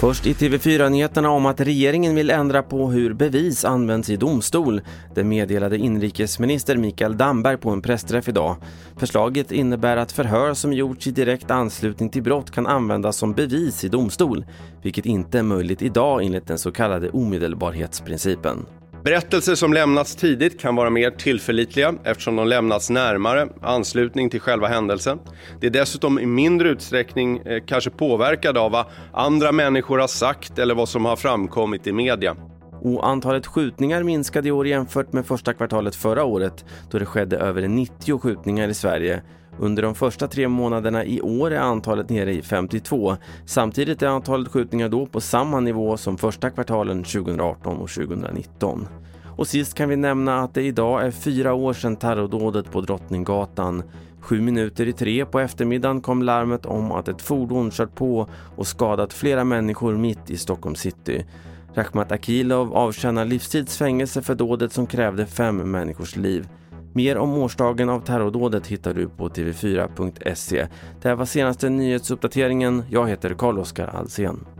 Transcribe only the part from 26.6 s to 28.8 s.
utsträckning eh, kanske påverkade av